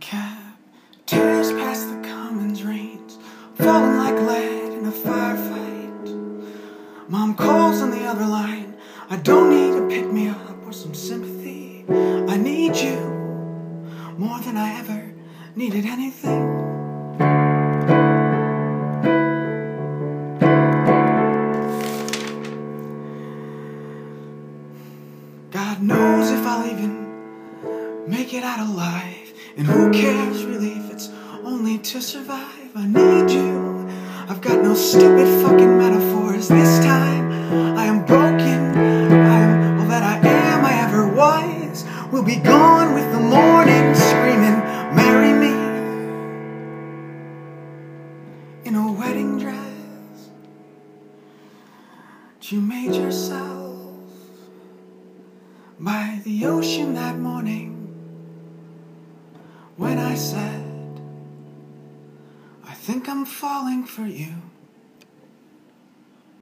cab 0.00 0.54
tears 1.06 1.50
past 1.52 1.88
the 1.88 2.08
commons 2.08 2.62
rains, 2.62 3.18
falling 3.54 3.96
like 3.96 4.14
lead 4.14 4.72
in 4.72 4.86
a 4.86 4.92
firefight. 4.92 6.48
Mom 7.08 7.34
calls 7.34 7.80
on 7.80 7.90
the 7.90 8.04
other 8.04 8.26
line. 8.26 8.76
I 9.10 9.16
don't 9.16 9.50
need 9.50 9.72
to 9.72 9.88
pick 9.88 10.10
me 10.12 10.28
up 10.28 10.66
or 10.66 10.72
some 10.72 10.94
sympathy. 10.94 11.84
I 11.88 12.36
need 12.36 12.76
you 12.76 12.98
more 14.18 14.38
than 14.40 14.56
I 14.56 14.78
ever 14.78 15.14
needed 15.56 15.84
anything. 15.86 16.46
God 25.50 25.82
knows 25.82 26.30
if 26.30 26.46
I'll 26.46 26.66
even 26.66 28.08
make 28.08 28.34
it 28.34 28.44
out 28.44 28.60
alive. 28.60 29.27
And 29.56 29.66
who 29.66 29.90
cares 29.90 30.44
really 30.44 30.72
if 30.72 30.90
it's 30.90 31.10
only 31.42 31.78
to 31.78 32.00
survive? 32.00 32.70
I 32.76 32.86
need 32.86 33.30
you. 33.30 33.88
I've 34.28 34.40
got 34.40 34.62
no 34.62 34.74
stupid 34.74 35.26
fucking 35.42 35.78
metaphors 35.78 36.48
this 36.48 36.84
time. 36.84 37.30
I 37.76 37.84
am 37.86 38.04
broken. 38.04 38.76
I 38.76 39.38
am 39.40 39.80
all 39.80 39.88
that 39.88 40.02
I 40.02 40.28
am, 40.28 40.64
I 40.64 40.74
ever 40.86 41.08
was. 41.08 41.84
We'll 42.12 42.22
be 42.22 42.36
gone 42.36 42.94
with 42.94 43.10
the 43.10 43.20
morning 43.20 43.94
screaming, 43.94 44.58
Marry 44.94 45.32
me. 45.32 45.54
In 48.64 48.74
a 48.74 48.92
wedding 48.92 49.38
dress 49.38 50.28
that 52.34 52.52
you 52.52 52.60
made 52.60 52.94
yourself 52.94 53.78
by 55.80 56.20
the 56.24 56.44
ocean 56.44 56.94
that 56.94 57.18
morning 57.18 57.77
I 60.08 60.14
said, 60.14 60.64
I 62.64 62.72
think 62.72 63.10
I'm 63.10 63.26
falling 63.26 63.84
for 63.84 64.06
you. 64.06 64.36